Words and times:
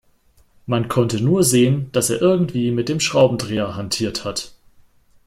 Man 0.65 0.87
konnte 0.87 1.21
nur 1.23 1.43
sehen, 1.43 1.91
dass 1.91 2.09
er 2.09 2.19
irgendwie 2.19 2.71
mit 2.71 2.89
dem 2.89 2.99
Schraubendreher 2.99 3.75
hantiert 3.75 4.25
hat. 4.25 4.55